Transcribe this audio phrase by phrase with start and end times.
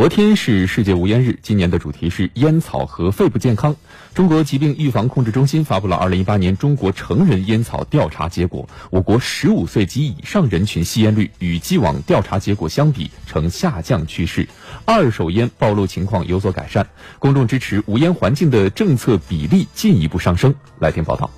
[0.00, 3.76] 昨天是世界无烟日，今年的主题是烟草和肺部健康。
[4.14, 14.48] 中国疾病预防控制中心发布了2018年中国成人烟草调查结果，我国15岁及以上人群吸烟率与既往调查结果相比呈下降趋势，
[14.86, 16.86] 二手烟暴露情况有所改善，
[17.18, 20.54] 公众支持无烟环境的政策比例进一步上升。
[20.78, 21.30] 来听报道。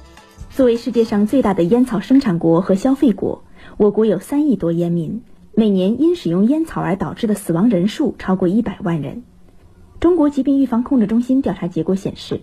[0.51, 3.43] 作为世界上最大的烟草生产国和消费国，
[3.77, 5.21] 我国有三亿多烟民。
[5.55, 9.23] 每年因使用烟草而导致的死亡人数超过一百万人。
[10.01, 12.41] 中国疾病预防控制中心调查结果显示，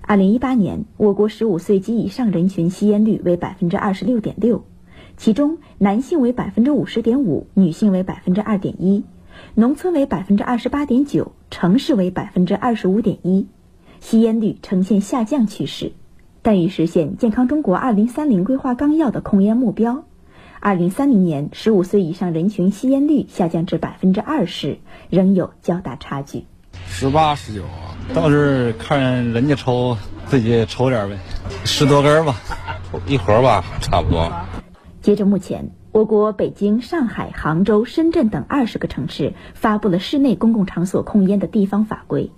[0.00, 4.64] 二零一八年我国十五岁及以上人群吸烟率为百分之二十六点六，
[5.18, 9.04] 其中男性为百分之五十点五，女性为百分之二点一，
[9.54, 13.48] 农村为百分之二十八点九，城市为百分之二十五点一，
[14.00, 15.92] 吸烟率呈现下降趋势，
[16.40, 20.04] 但与实现健康中国二零三零规划纲要的控烟目标。
[20.62, 24.78] 二零三零年，十五岁以上人群吸烟率下降至百分之二十，
[25.08, 26.44] 仍有较大差距。
[26.86, 31.16] 十八、十九啊，倒是看人家抽，自己抽点呗，
[31.64, 32.36] 十多根吧，
[33.06, 34.30] 一盒吧，差不多。
[35.00, 42.30] 截至目前，我国北京、上海、杭州、深圳等二十个城市发布了室内公共场所控烟的地方法规，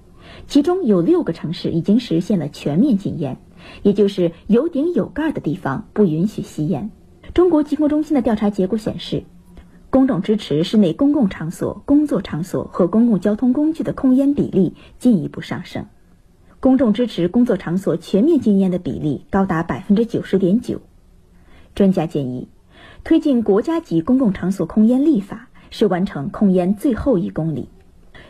[0.47, 3.39] 其中有六个城市已经实现了全面禁烟，
[3.83, 6.93] 也就是有顶有盖的地方不允许吸烟。
[7.35, 9.25] 中国疾控中心的调查结果显示，
[9.89, 15.87] 公众支持室内公共场所、工作场所和公共交通工具的控烟比例进一步上升，
[16.61, 20.83] 公众支持工作场所全面禁烟的比例高达百分之九十点九。
[21.75, 22.49] 专家建议，
[23.03, 27.71] 推进国家级公共场所控烟立法是完成控烟最后一公里。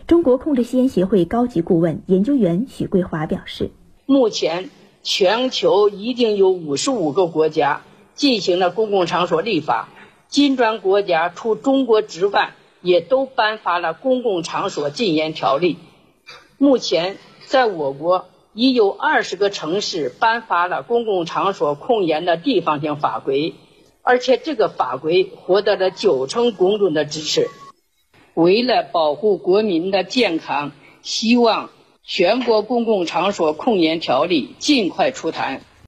[0.06, 3.73] 中国控制吸烟协会高级顾问研究员许桂华表示，
[4.06, 4.70] 目前
[5.03, 7.83] 全球已经有五十五个国家。
[8.14, 9.88] 进行了公共场所立法，
[10.28, 15.78] 金砖国家除中国之外，也都颁发了公共场所禁烟条例。
[16.58, 23.55] 目前，在我国已有二十个城市颁发了公共场所控烟的地方性法规，
[24.02, 27.48] 而且这个法规获得了九成公众的支持。
[28.34, 31.70] 为了保护国民的健康，希望
[32.05, 35.62] 全国公共场所控烟条例尽快出台。